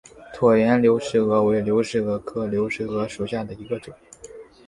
[0.33, 3.93] 椭圆流石蛾为流石蛾科流石蛾属下的一个种。